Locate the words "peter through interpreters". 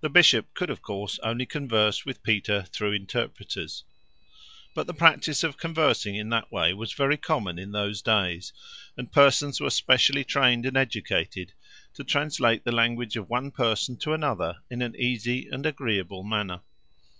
2.24-3.84